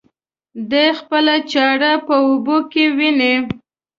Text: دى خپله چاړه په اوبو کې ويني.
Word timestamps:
دى 0.71 0.85
خپله 0.99 1.35
چاړه 1.51 1.93
په 2.07 2.15
اوبو 2.27 2.57
کې 2.71 2.83
ويني. 2.97 3.33